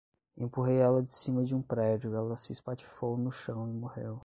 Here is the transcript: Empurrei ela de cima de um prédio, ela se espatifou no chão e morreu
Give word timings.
Empurrei 0.35 0.77
ela 0.77 1.03
de 1.03 1.11
cima 1.11 1.43
de 1.43 1.53
um 1.55 1.61
prédio, 1.61 2.15
ela 2.15 2.35
se 2.35 2.51
espatifou 2.51 3.15
no 3.15 3.31
chão 3.31 3.67
e 3.69 3.71
morreu 3.71 4.19